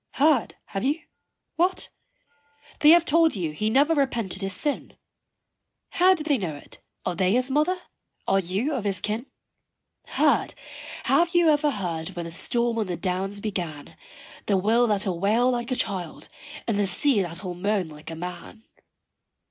[0.13, 1.01] Heard, have you?
[1.57, 1.89] what?
[2.79, 4.97] they have told you he never repented his sin.
[5.91, 6.79] How do they know it?
[7.05, 7.79] are they his mother?
[8.27, 9.27] are you of his kin?
[10.07, 10.55] Heard!
[11.03, 13.95] have you ever heard, when the storm on the downs began,
[14.47, 16.29] The wind that 'ill wail like a child
[16.65, 18.63] and the sea that 'ill moan like a man?